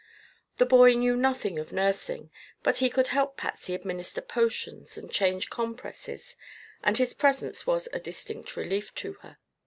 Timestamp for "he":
2.77-2.89